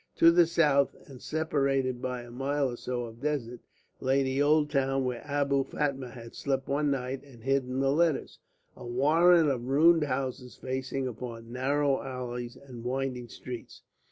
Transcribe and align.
To 0.15 0.31
the 0.31 0.47
south, 0.47 0.95
and 1.05 1.21
separated 1.21 2.01
by 2.01 2.23
a 2.23 2.31
mile 2.31 2.71
or 2.71 2.75
so 2.75 3.03
of 3.03 3.21
desert, 3.21 3.59
lay 3.99 4.23
the 4.23 4.41
old 4.41 4.71
town 4.71 5.05
where 5.05 5.21
Abou 5.29 5.63
Fatma 5.63 6.09
had 6.09 6.33
slept 6.33 6.67
one 6.67 6.89
night 6.89 7.23
and 7.23 7.43
hidden 7.43 7.81
the 7.81 7.91
letters, 7.91 8.39
a 8.75 8.83
warren 8.83 9.47
of 9.47 9.67
ruined 9.67 10.05
houses 10.05 10.55
facing 10.55 11.07
upon 11.07 11.51
narrow 11.51 12.01
alleys 12.01 12.55
and 12.57 12.83
winding 12.83 13.29
streets. 13.29 13.83